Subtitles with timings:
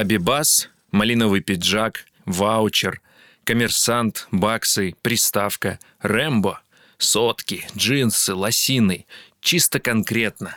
[0.00, 3.02] Абибас, малиновый пиджак, ваучер,
[3.44, 6.62] коммерсант, баксы, приставка, Рэмбо,
[6.96, 9.04] сотки, джинсы, лосины.
[9.42, 10.56] Чисто конкретно.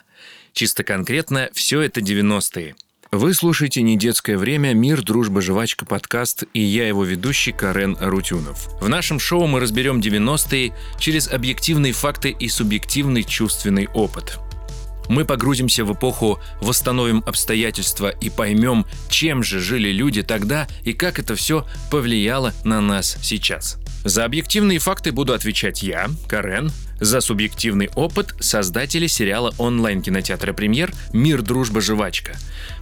[0.53, 2.75] Чисто конкретно все это 90-е.
[3.11, 4.73] Вы слушаете «Не детское время.
[4.73, 8.69] Мир, дружба, жвачка» подкаст, и я его ведущий Карен Арутюнов.
[8.81, 14.39] В нашем шоу мы разберем 90-е через объективные факты и субъективный чувственный опыт.
[15.09, 21.19] Мы погрузимся в эпоху, восстановим обстоятельства и поймем, чем же жили люди тогда и как
[21.19, 23.77] это все повлияло на нас сейчас.
[24.03, 31.41] За объективные факты буду отвечать я, Карен, за субъективный опыт создатели сериала онлайн-кинотеатра «Премьер» «Мир,
[31.41, 32.33] дружба, жвачка»,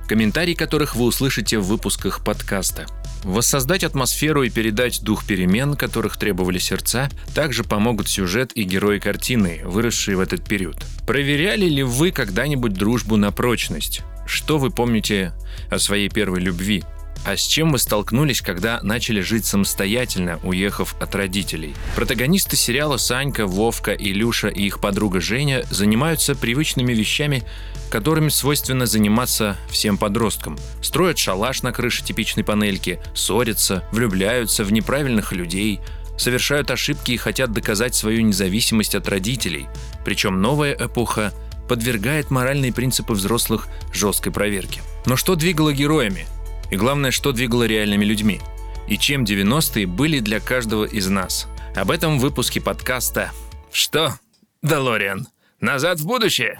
[0.07, 2.85] комментарии которых вы услышите в выпусках подкаста.
[3.23, 9.61] Воссоздать атмосферу и передать дух перемен, которых требовали сердца, также помогут сюжет и герои картины,
[9.63, 10.77] выросшие в этот период.
[11.05, 14.01] Проверяли ли вы когда-нибудь дружбу на прочность?
[14.25, 15.33] Что вы помните
[15.69, 16.83] о своей первой любви?
[17.23, 21.75] А с чем мы столкнулись, когда начали жить самостоятельно, уехав от родителей?
[21.95, 27.43] Протагонисты сериала Санька, Вовка, Илюша и их подруга Женя занимаются привычными вещами,
[27.91, 30.57] которыми свойственно заниматься всем подросткам.
[30.81, 35.79] Строят шалаш на крыше типичной панельки, ссорятся, влюбляются в неправильных людей,
[36.17, 39.67] совершают ошибки и хотят доказать свою независимость от родителей.
[40.03, 41.33] Причем новая эпоха
[41.67, 44.81] подвергает моральные принципы взрослых жесткой проверке.
[45.05, 46.25] Но что двигало героями?
[46.71, 48.39] И главное, что двигало реальными людьми.
[48.87, 51.47] И чем 90-е были для каждого из нас.
[51.75, 53.31] Об этом в выпуске подкаста
[53.71, 54.15] «Что,
[54.61, 55.27] Долориан,
[55.59, 56.59] назад в будущее?»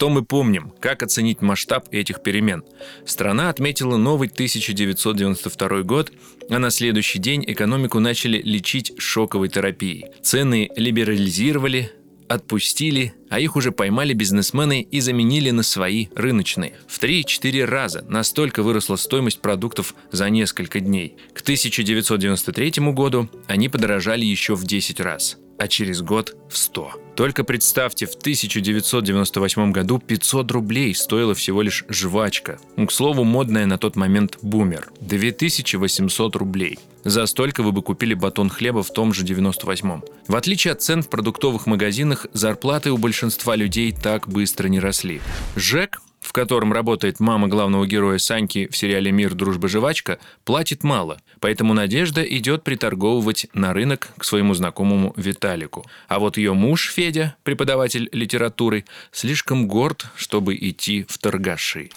[0.00, 0.72] Что мы помним?
[0.80, 2.64] Как оценить масштаб этих перемен?
[3.04, 6.10] Страна отметила новый 1992 год,
[6.48, 10.06] а на следующий день экономику начали лечить шоковой терапией.
[10.22, 11.92] Цены либерализировали,
[12.30, 16.78] отпустили, а их уже поймали бизнесмены и заменили на свои рыночные.
[16.88, 21.18] В 3-4 раза настолько выросла стоимость продуктов за несколько дней.
[21.34, 26.92] К 1993 году они подорожали еще в 10 раз а через год в 100.
[27.16, 32.58] Только представьте, в 1998 году 500 рублей стоила всего лишь жвачка.
[32.76, 34.90] Ну, к слову, модная на тот момент бумер.
[35.02, 36.78] 2800 рублей.
[37.04, 40.02] За столько вы бы купили батон хлеба в том же 98-м.
[40.28, 45.20] В отличие от цен в продуктовых магазинах, зарплаты у большинства людей так быстро не росли.
[45.56, 51.20] ЖЭК в котором работает мама главного героя Саньки в сериале «Мир, дружба, жвачка», платит мало,
[51.40, 55.86] поэтому Надежда идет приторговывать на рынок к своему знакомому Виталику.
[56.08, 61.90] А вот ее муж Федя, преподаватель литературы, слишком горд, чтобы идти в торгаши.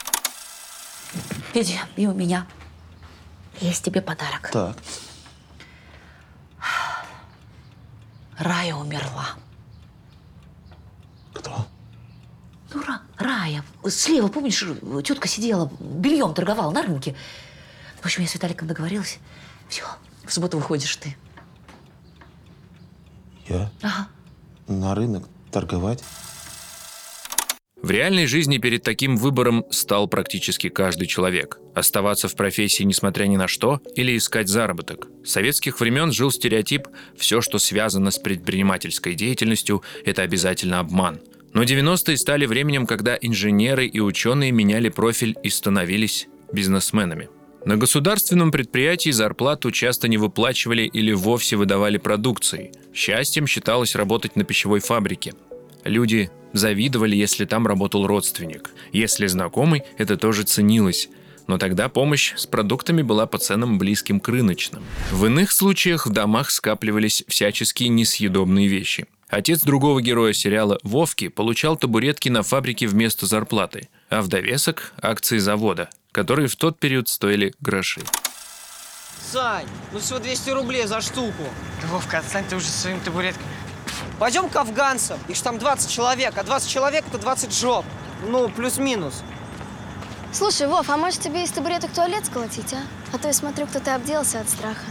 [1.54, 2.48] Федя, и у меня
[3.60, 4.50] есть тебе подарок.
[4.52, 4.78] Так.
[8.38, 9.30] Рая умерла.
[11.34, 11.68] Кто?
[12.74, 13.64] Ну, Ра- Рая.
[13.88, 14.66] Слева, помнишь,
[15.04, 17.16] тетка сидела, бельем торговала на рынке.
[18.02, 19.20] В общем, я с Виталиком договорилась.
[19.70, 19.84] Все,
[20.26, 21.16] в субботу выходишь ты.
[23.48, 23.72] Я?
[23.82, 24.08] Ага.
[24.68, 26.04] На рынок торговать?
[27.84, 31.60] В реальной жизни перед таким выбором стал практически каждый человек.
[31.76, 35.10] Оставаться в профессии несмотря ни на что или искать заработок.
[35.26, 36.88] С советских времен жил стереотип
[37.18, 41.20] «все, что связано с предпринимательской деятельностью, это обязательно обман».
[41.54, 47.30] Но 90-е стали временем, когда инженеры и ученые меняли профиль и становились бизнесменами.
[47.66, 52.72] На государственном предприятии зарплату часто не выплачивали или вовсе выдавали продукцией.
[52.94, 55.34] Счастьем считалось работать на пищевой фабрике.
[55.86, 58.72] Люди завидовали, если там работал родственник.
[58.92, 61.10] Если знакомый, это тоже ценилось.
[61.48, 64.84] Но тогда помощь с продуктами была по ценам близким к рыночным.
[65.12, 69.06] В иных случаях в домах скапливались всяческие несъедобные вещи.
[69.34, 75.40] Отец другого героя сериала Вовки получал табуретки на фабрике вместо зарплаты, а в довесок– акции
[75.40, 78.02] завода, которые в тот период стоили гроши.
[79.32, 81.46] Сань, ну всего 200 рублей за штуку.
[81.82, 83.48] Да, Вовка, отстань ты уже со своим табуретками.
[84.20, 85.18] Пойдем к афганцам.
[85.28, 87.86] Их ж там 20 человек, а 20 человек это 20 жоп.
[88.28, 89.24] Ну, плюс-минус.
[90.32, 92.84] Слушай, Вов, а может тебе из табуреток туалет сколотить, а?
[93.12, 94.86] А то я смотрю, кто-то обделся от страха.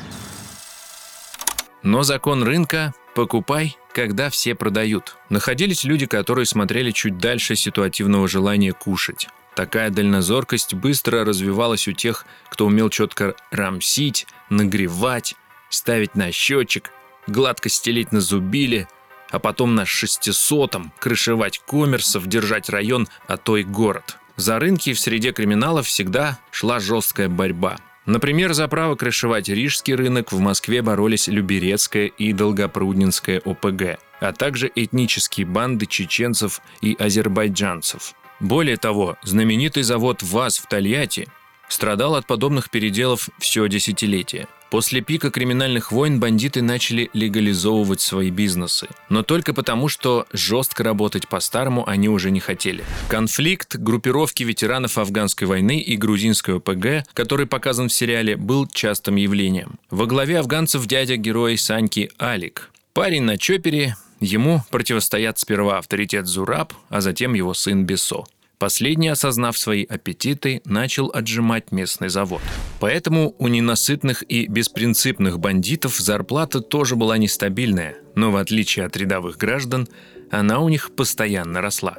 [1.85, 5.17] Но закон рынка «покупай, когда все продают».
[5.29, 9.29] Находились люди, которые смотрели чуть дальше ситуативного желания кушать.
[9.55, 15.35] Такая дальнозоркость быстро развивалась у тех, кто умел четко рамсить, нагревать,
[15.69, 16.91] ставить на счетчик,
[17.27, 18.89] гладко стелить на зубиле,
[19.31, 24.17] а потом на 600-м крышевать коммерсов, держать район, а то и город.
[24.37, 27.79] За рынки в среде криминалов всегда шла жесткая борьба.
[28.05, 34.71] Например, за право крышевать Рижский рынок в Москве боролись Люберецкая и Долгопруднинская ОПГ, а также
[34.75, 38.15] этнические банды чеченцев и азербайджанцев.
[38.41, 41.29] Более того, знаменитый завод ВАЗ в Тольятти
[41.69, 44.49] страдал от подобных переделов все десятилетие.
[44.73, 48.89] После пика криминальных войн бандиты начали легализовывать свои бизнесы.
[49.11, 52.83] Но только потому, что жестко работать по-старому они уже не хотели.
[53.09, 59.79] Конфликт группировки ветеранов афганской войны и грузинской ОПГ, который показан в сериале, был частым явлением.
[59.91, 62.71] Во главе афганцев дядя героя Саньки Алик.
[62.95, 68.25] Парень на чопере, ему противостоят сперва авторитет Зураб, а затем его сын Бесо.
[68.63, 72.41] Последний, осознав свои аппетиты, начал отжимать местный завод.
[72.79, 79.37] Поэтому у ненасытных и беспринципных бандитов зарплата тоже была нестабильная, но в отличие от рядовых
[79.37, 79.89] граждан,
[80.31, 81.99] она у них постоянно росла.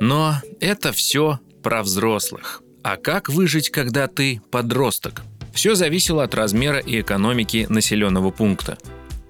[0.00, 2.62] Но это все про взрослых.
[2.82, 5.20] А как выжить, когда ты подросток?
[5.52, 8.78] Все зависело от размера и экономики населенного пункта.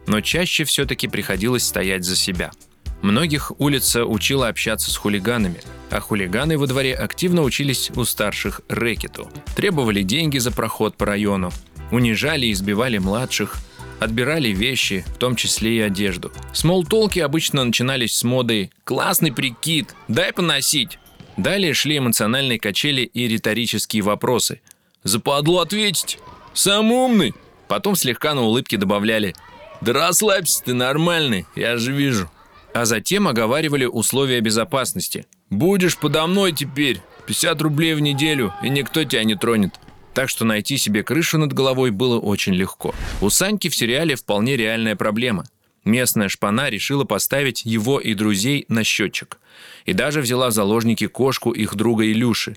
[0.07, 2.53] Но чаще все-таки приходилось стоять за себя–
[3.03, 5.61] Многих улица учила общаться с хулиганами,
[5.91, 9.31] а хулиганы во дворе активно учились у старших рэкету.
[9.55, 11.53] Требовали деньги за проход по району,
[11.93, 13.57] унижали и избивали младших,
[14.01, 16.33] отбирали вещи, в том числе и одежду.
[16.53, 20.99] Смолтолки обычно начинались с моды «классный прикид, дай поносить».
[21.37, 24.61] Далее шли эмоциональные качели и риторические вопросы.
[25.05, 26.19] «Западло ответить!
[26.53, 27.33] Сам умный!»
[27.69, 29.37] Потом слегка на улыбке добавляли
[29.81, 32.29] «Да расслабься ты нормальный, я же вижу»
[32.75, 35.27] а затем оговаривали условия безопасности.
[35.51, 39.75] «Будешь подо мной теперь, 50 рублей в неделю, и никто тебя не тронет».
[40.15, 42.95] Так что найти себе крышу над головой было очень легко.
[43.21, 45.45] У Саньки в сериале вполне реальная проблема.
[45.85, 49.39] Местная шпана решила поставить его и друзей на счетчик.
[49.85, 52.57] И даже взяла в заложники кошку их друга Илюши.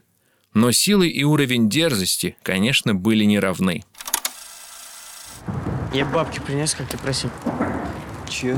[0.54, 3.84] Но силы и уровень дерзости, конечно, были не равны.
[5.94, 7.30] Я бабки принес, как ты просил.
[8.30, 8.58] Че?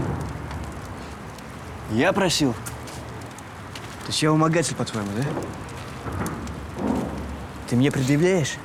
[1.93, 2.53] Я просил.
[2.53, 5.25] То есть я вымогатель, по-твоему, да?
[7.69, 8.55] Ты мне предъявляешь?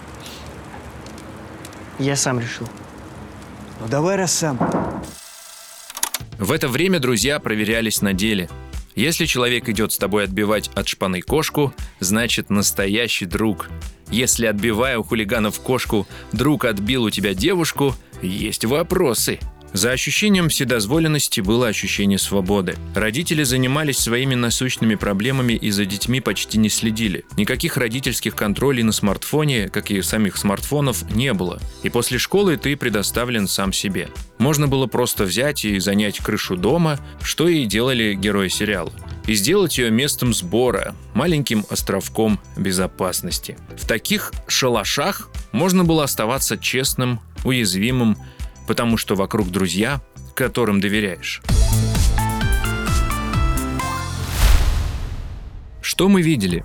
[1.98, 2.66] Я сам решил.
[3.80, 4.58] Ну давай раз сам.
[6.38, 8.48] В это время друзья проверялись на деле.
[8.94, 13.68] Если человек идет с тобой отбивать от шпаны кошку, значит настоящий друг.
[14.10, 19.38] Если, отбивая у хулиганов кошку, друг отбил у тебя девушку, есть вопросы–
[19.78, 22.74] за ощущением вседозволенности было ощущение свободы.
[22.96, 27.24] Родители занимались своими насущными проблемами и за детьми почти не следили.
[27.36, 31.60] Никаких родительских контролей на смартфоне, как и самих смартфонов, не было.
[31.84, 34.08] И после школы ты предоставлен сам себе.
[34.38, 38.92] Можно было просто взять и занять крышу дома, что и делали герои сериала
[39.28, 43.58] и сделать ее местом сбора, маленьким островком безопасности.
[43.76, 48.16] В таких шалашах можно было оставаться честным, уязвимым
[48.68, 50.00] потому что вокруг друзья,
[50.36, 51.42] которым доверяешь.
[55.80, 56.64] Что мы видели?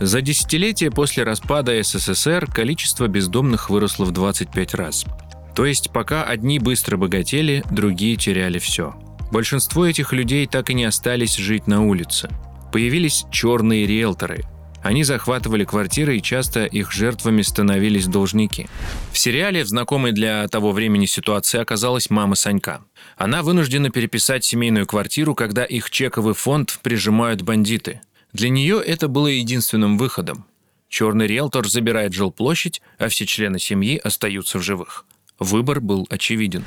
[0.00, 5.06] За десятилетия после распада СССР количество бездомных выросло в 25 раз.
[5.54, 8.94] То есть пока одни быстро богатели, другие теряли все.
[9.30, 12.28] Большинство этих людей так и не остались жить на улице.
[12.72, 14.44] Появились черные риэлторы–
[14.84, 18.68] они захватывали квартиры, и часто их жертвами становились должники.
[19.12, 22.82] В сериале в знакомой для того времени ситуации оказалась мама Санька.
[23.16, 28.02] Она вынуждена переписать семейную квартиру, когда их чековый фонд прижимают бандиты.
[28.34, 30.44] Для нее это было единственным выходом.
[30.90, 35.06] Черный риэлтор забирает жилплощадь, а все члены семьи остаются в живых.
[35.44, 36.64] Выбор был очевиден.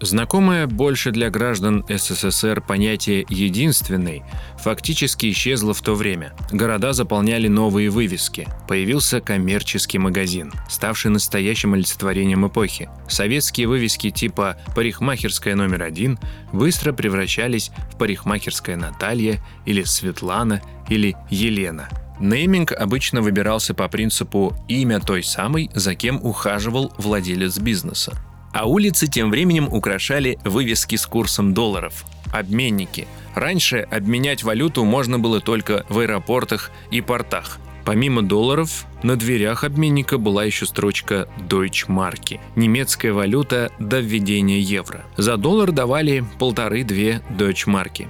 [0.00, 4.24] Знакомое больше для граждан СССР понятие «единственный»
[4.58, 6.34] фактически исчезло в то время.
[6.50, 8.48] Города заполняли новые вывески.
[8.68, 12.90] Появился коммерческий магазин, ставший настоящим олицетворением эпохи.
[13.08, 16.18] Советские вывески типа «Парикмахерская номер один»
[16.52, 21.88] быстро превращались в «Парикмахерская Наталья» или «Светлана» или «Елена».
[22.20, 28.14] Нейминг обычно выбирался по принципу имя той самой, за кем ухаживал владелец бизнеса.
[28.52, 32.04] А улицы тем временем украшали вывески с курсом долларов.
[32.32, 33.06] Обменники.
[33.34, 37.58] Раньше обменять валюту можно было только в аэропортах и портах.
[37.84, 45.04] Помимо долларов, на дверях обменника была еще строчка Deutschmark– немецкая валюта до введения евро.
[45.16, 48.08] За доллар давали полторы-две Deutschmark.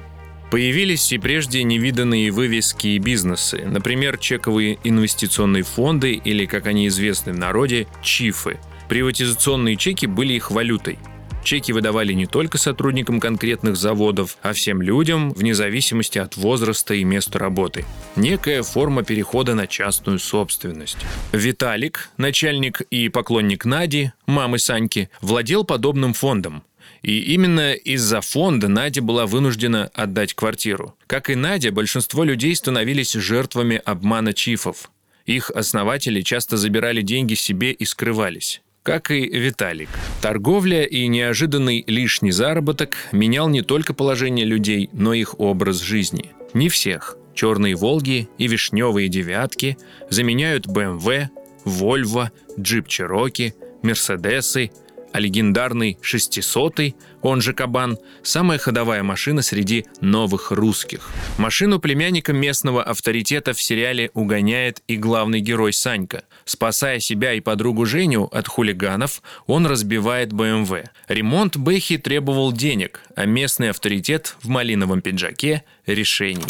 [0.50, 7.32] Появились и прежде невиданные вывески и бизнесы, например, чековые инвестиционные фонды или, как они известны
[7.32, 8.58] в народе, чифы.
[8.88, 10.98] Приватизационные чеки были их валютой.
[11.42, 17.04] Чеки выдавали не только сотрудникам конкретных заводов, а всем людям, вне зависимости от возраста и
[17.04, 17.84] места работы.
[18.16, 20.98] Некая форма перехода на частную собственность.
[21.32, 26.64] Виталик, начальник и поклонник Нади, мамы Саньки, владел подобным фондом.
[27.02, 30.96] И именно из-за фонда Надя была вынуждена отдать квартиру.
[31.06, 34.90] Как и Надя, большинство людей становились жертвами обмана чифов.
[35.24, 38.62] Их основатели часто забирали деньги себе и скрывались.
[38.82, 39.88] Как и Виталик.
[40.22, 46.30] Торговля и неожиданный лишний заработок менял не только положение людей, но их образ жизни.
[46.54, 47.16] Не всех.
[47.34, 49.76] Черные «Волги» и вишневые «девятки»
[50.08, 51.28] заменяют BMW,
[51.64, 54.70] Volvo, джип Cherokee, Мерседесы–
[55.12, 61.10] а легендарный 600-й, он же Кабан, самая ходовая машина среди новых русских.
[61.38, 66.24] Машину племянника местного авторитета в сериале угоняет и главный герой Санька.
[66.44, 70.84] Спасая себя и подругу Женю от хулиганов, он разбивает БМВ.
[71.08, 76.44] Ремонт Бэхи требовал денег, а местный авторитет в малиновом пиджаке– решений.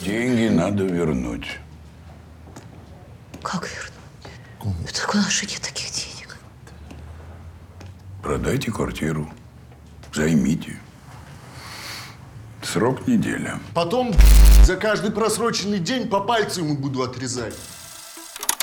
[0.00, 1.46] Деньги надо вернуть.
[3.42, 3.94] Как вернуть?
[5.14, 5.93] Нас же нет таких.
[8.24, 9.30] Продайте квартиру.
[10.14, 10.80] Займите.
[12.62, 13.60] Срок неделя.
[13.74, 14.14] Потом
[14.62, 17.54] за каждый просроченный день по пальцу ему буду отрезать.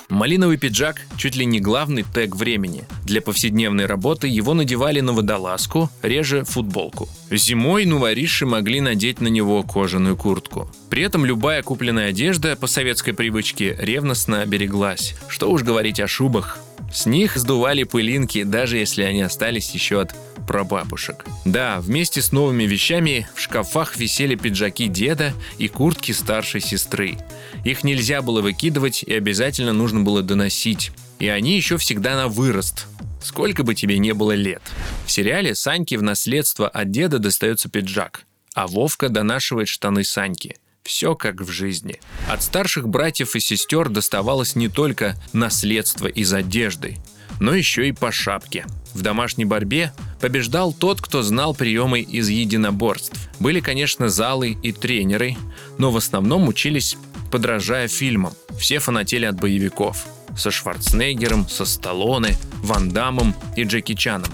[0.10, 2.86] Малиновый пиджак– чуть ли не главный тег времени.
[3.06, 7.08] Для повседневной работы его надевали на водолазку, реже футболку.
[7.30, 10.72] Зимой нувориши могли надеть на него кожаную куртку.
[10.90, 15.14] При этом любая купленная одежда по советской привычке ревностно береглась.
[15.28, 16.58] Что уж говорить о шубах.
[16.94, 20.14] С них сдували пылинки, даже если они остались еще от
[20.46, 21.26] прабабушек.
[21.46, 27.18] Да, вместе с новыми вещами в шкафах висели пиджаки деда и куртки старшей сестры.
[27.64, 30.92] Их нельзя было выкидывать и обязательно нужно было доносить.
[31.20, 32.88] И они еще всегда на вырост,
[33.24, 34.62] сколько бы тебе не было лет.
[35.06, 40.58] В сериале Саньке в наследство от деда достается пиджак, а Вовка донашивает штаны Саньки.
[40.84, 42.00] Все как в жизни.
[42.28, 46.98] От старших братьев и сестер доставалось не только наследство из одежды,
[47.40, 48.66] но еще и по шапке.
[48.94, 53.30] В домашней борьбе побеждал тот, кто знал приемы из единоборств.
[53.40, 55.38] Были, конечно, залы и тренеры,
[55.78, 56.98] но в основном учились
[57.32, 58.34] подражая фильмам.
[58.60, 60.06] Все фанатели от боевиков.
[60.36, 64.32] Со Шварценеггером, со Сталлоне, Ван Дамом и Джеки Чаном.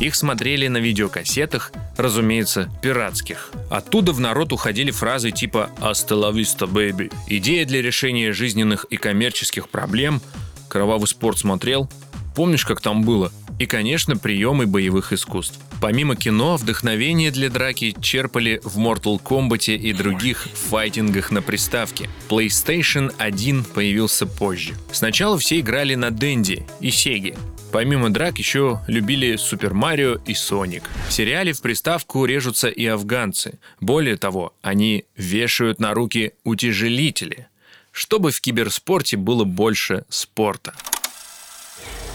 [0.00, 3.50] Их смотрели на видеокассетах, разумеется, пиратских.
[3.70, 7.12] Оттуда в народ уходили фразы типа «Hasta la vista, baby».
[7.26, 10.20] Идея для решения жизненных и коммерческих проблем.
[10.68, 11.90] Кровавый спорт смотрел.
[12.34, 13.32] Помнишь, как там было?
[13.60, 15.60] И, конечно, приемы боевых искусств.
[15.82, 22.08] Помимо кино, вдохновение для драки черпали в Mortal Kombat и других файтингах на приставке.
[22.30, 24.72] PlayStation 1 появился позже.
[24.92, 27.36] Сначала все играли на Денди и Сеге,
[27.70, 30.84] Помимо драк еще любили Супер Марио и Соник.
[31.08, 33.58] В сериале в приставку режутся и афганцы.
[33.78, 37.46] Более того, они вешают на руки утяжелители,
[37.92, 40.72] чтобы в киберспорте было больше спорта.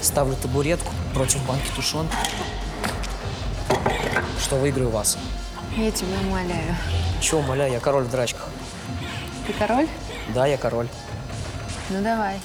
[0.05, 2.15] Ставлю табуретку против банки тушенки.
[4.39, 5.17] Что выиграю вас?
[5.75, 6.75] Я тебя умоляю.
[7.19, 8.47] Чего умоляю, я король в драчках.
[9.47, 9.87] Ты король?
[10.35, 10.87] Да, я король.
[11.89, 12.39] Ну давай.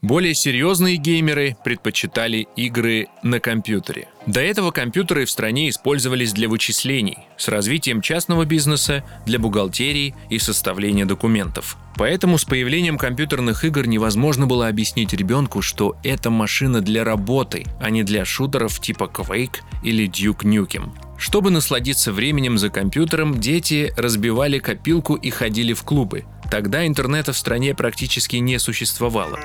[0.00, 4.06] Более серьезные геймеры предпочитали игры на компьютере.
[4.26, 10.38] До этого компьютеры в стране использовались для вычислений, с развитием частного бизнеса, для бухгалтерии и
[10.38, 11.76] составления документов.
[11.96, 17.90] Поэтому с появлением компьютерных игр невозможно было объяснить ребенку, что это машина для работы, а
[17.90, 20.90] не для шутеров типа Quake или Duke Nukem.
[21.18, 26.24] Чтобы насладиться временем за компьютером, дети разбивали копилку и ходили в клубы.
[26.50, 29.38] Тогда интернета в стране практически не существовало,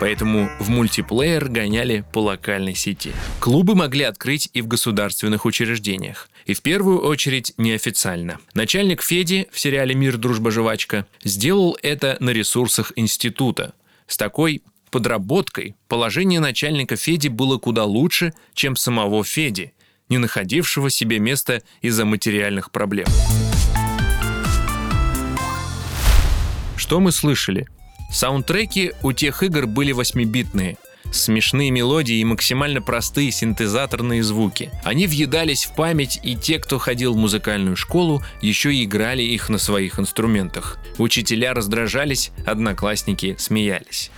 [0.00, 3.12] поэтому в мультиплеер гоняли по локальной сети.
[3.38, 8.38] Клубы могли открыть и в государственных учреждениях, и в первую очередь неофициально.
[8.54, 13.74] Начальник Феди в сериале «Мир, дружба, жвачка» сделал это на ресурсах института.
[14.08, 19.74] С такой подработкой положение начальника Феди было куда лучше, чем самого Феди,
[20.08, 23.06] не находившего себе места из-за материальных проблем.
[26.88, 27.66] Что мы слышали?
[28.10, 30.78] Саундтреки у тех игр были восьмибитные.
[31.12, 34.70] Смешные мелодии и максимально простые синтезаторные звуки.
[34.84, 39.50] Они въедались в память, и те, кто ходил в музыкальную школу, еще и играли их
[39.50, 40.78] на своих инструментах.
[40.96, 44.10] Учителя раздражались, одноклассники смеялись.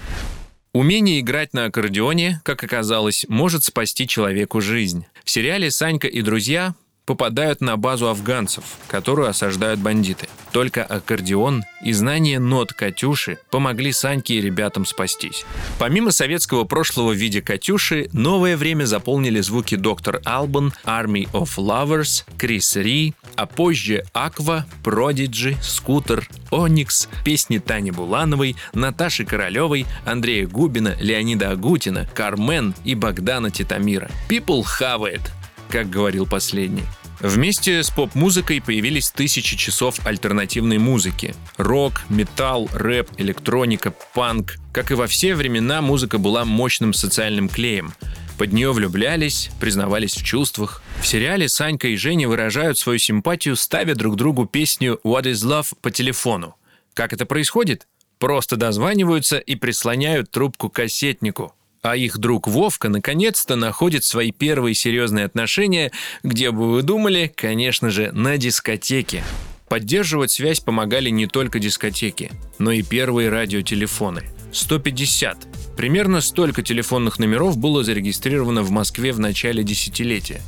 [0.72, 5.06] Умение играть на аккордеоне, как оказалось, может спасти человеку жизнь.
[5.24, 6.76] В сериале «Санька и друзья»
[7.10, 10.28] попадают на базу афганцев, которую осаждают бандиты.
[10.52, 15.44] Только аккордеон и знание нот «Катюши» помогли Саньке и ребятам спастись.
[15.80, 22.22] Помимо советского прошлого в виде «Катюши», новое время заполнили звуки «Доктор Албан», «Army of Lovers»,
[22.38, 30.94] «Крис Ри», а позже «Аква», «Продиджи», «Скутер», «Оникс», песни Тани Булановой, Наташи Королевой, Андрея Губина,
[31.00, 34.08] Леонида Агутина, Кармен и Богдана Титамира.
[34.28, 35.22] «People have it»,
[35.68, 36.84] как говорил последний.
[37.20, 41.34] Вместе с поп-музыкой появились тысячи часов альтернативной музыки.
[41.58, 44.56] Рок, металл, рэп, электроника, панк.
[44.72, 47.92] Как и во все времена, музыка была мощным социальным клеем.
[48.38, 50.82] Под нее влюблялись, признавались в чувствах.
[51.02, 55.74] В сериале Санька и Женя выражают свою симпатию, ставя друг другу песню «What is love»
[55.82, 56.56] по телефону.
[56.94, 57.86] Как это происходит?
[58.18, 61.54] Просто дозваниваются и прислоняют трубку к кассетнику.
[61.82, 67.88] А их друг Вовка наконец-то находит свои первые серьезные отношения, где бы вы думали, конечно
[67.90, 69.22] же, на дискотеке.
[69.68, 74.24] Поддерживать связь помогали не только дискотеки, но и первые радиотелефоны.
[74.52, 75.46] 150.
[75.76, 80.42] Примерно столько телефонных номеров было зарегистрировано в Москве в начале десятилетия.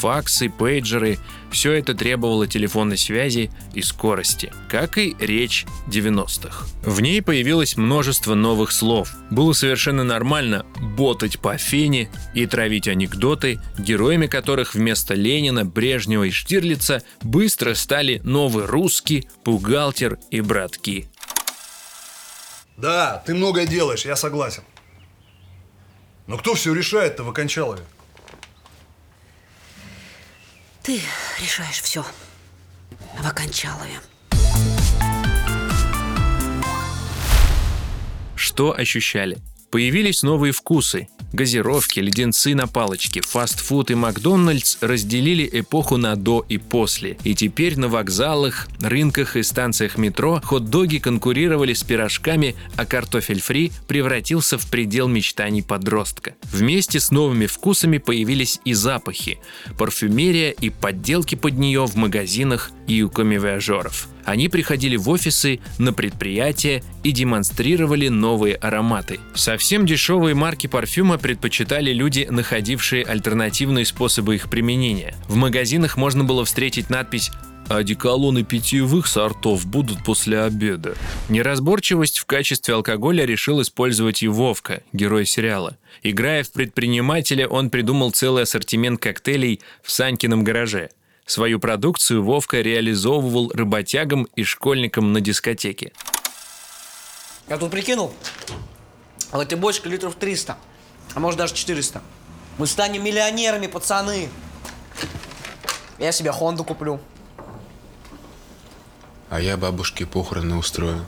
[0.00, 1.18] Факсы, пейджеры–
[1.50, 6.66] все это требовало телефонной связи и скорости, как и речь 90-х.
[6.82, 9.14] В ней появилось множество новых слов.
[9.30, 16.30] Было совершенно нормально ботать по фене и травить анекдоты, героями которых вместо Ленина, Брежнева и
[16.30, 21.08] Штирлица быстро стали новый русский, бухгалтер и братки.
[22.76, 24.62] Да, ты многое делаешь, я согласен.
[26.26, 27.82] Но кто все решает-то в Окончалове?
[30.86, 31.00] Ты
[31.40, 32.04] решаешь все
[33.18, 33.98] в Окончалове.
[38.36, 39.38] Что ощущали?
[39.76, 41.06] Появились новые вкусы.
[41.34, 47.18] Газировки, леденцы на палочке, фастфуд и Макдональдс разделили эпоху на до и после.
[47.24, 53.70] И теперь на вокзалах, рынках и станциях метро хот-доги конкурировали с пирожками, а картофель фри
[53.86, 56.36] превратился в предел мечтаний подростка.
[56.44, 59.40] Вместе с новыми вкусами появились и запахи,
[59.76, 64.08] парфюмерия и подделки под нее в магазинах и у комивиажеров.
[64.26, 69.20] Они приходили в офисы, на предприятия и демонстрировали новые ароматы.
[69.34, 75.14] Совсем дешевые марки парфюма предпочитали люди, находившие альтернативные способы их применения.
[75.28, 77.30] В магазинах можно было встретить надпись
[77.68, 80.94] Одеколоны питьевых сортов будут после обеда.
[81.28, 85.76] Неразборчивость в качестве алкоголя решил использовать и Вовка, герой сериала.
[86.02, 90.90] Играя в предпринимателя, он придумал целый ассортимент коктейлей в Санькином гараже.
[91.26, 95.92] Свою продукцию Вовка реализовывал работягам и школьникам на дискотеке.
[97.48, 98.14] Я тут прикинул.
[99.32, 100.56] В этой бочке литров 300,
[101.14, 102.00] а может даже 400.
[102.58, 104.28] Мы станем миллионерами, пацаны.
[105.98, 107.00] Я себе Хонду куплю.
[109.28, 111.04] А я бабушке похороны устрою.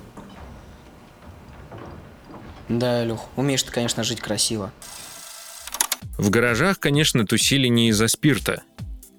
[2.68, 4.72] Да, Илюх, умеешь ты, конечно, жить красиво.
[6.18, 8.64] В гаражах, конечно, тусили не из-за спирта.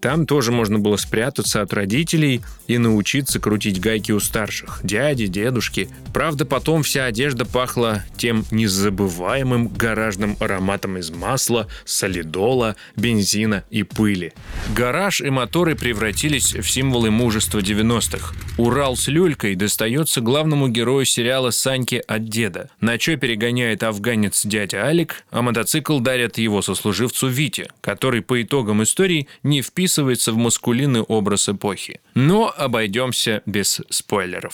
[0.01, 5.89] Там тоже можно было спрятаться от родителей и научиться крутить гайки у старших, дяди, дедушки.
[6.13, 14.33] Правда, потом вся одежда пахла тем незабываемым гаражным ароматом из масла, солидола, бензина и пыли.
[14.75, 18.33] Гараж и моторы превратились в символы мужества 90-х.
[18.57, 22.69] Урал с люлькой достается главному герою сериала Саньке от деда.
[22.79, 28.83] На чё перегоняет афганец дядя Алик, а мотоцикл дарят его сослуживцу Вите, который по итогам
[28.83, 29.88] истории не вписывается
[30.31, 32.01] в маскулинный образ эпохи.
[32.15, 34.53] Но обойдемся без спойлеров.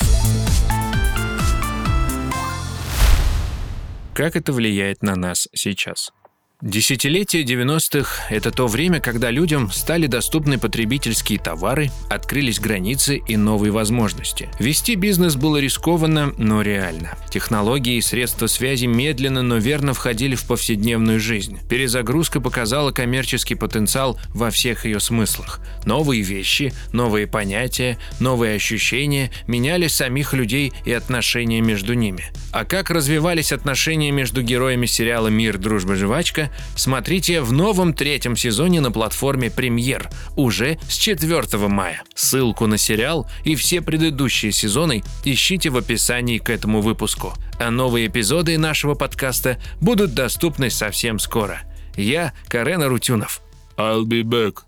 [4.13, 6.13] Как это влияет на нас сейчас?
[6.61, 13.73] Десятилетие 90-х– это то время, когда людям стали доступны потребительские товары, открылись границы и новые
[13.73, 14.47] возможности.
[14.57, 17.17] Вести бизнес было рискованно, но реально.
[17.29, 21.59] Технологии и средства связи медленно, но верно входили в повседневную жизнь.
[21.67, 25.59] Перезагрузка показала коммерческий потенциал во всех ее смыслах.
[25.85, 32.31] Новые вещи, новые понятия, новые ощущения меняли самих людей и отношения между ними.
[32.53, 36.44] А как развивались отношения между героями сериала «Мир, дружба, жвачка»
[36.75, 42.03] смотрите в новом третьем сезоне на платформе «Премьер» уже с 4 мая.
[42.13, 47.34] Ссылку на сериал и все предыдущие сезоны ищите в описании к этому выпуску.
[47.60, 51.62] А новые эпизоды нашего подкаста будут доступны совсем скоро.
[51.95, 53.41] Я Карен Арутюнов.
[53.77, 54.60] I'll be back.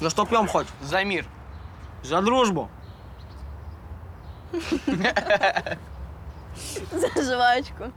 [0.00, 0.66] За что пьем хоть?
[0.82, 1.24] За мир.
[2.02, 2.70] За дружбу.
[6.92, 7.92] За жвачку.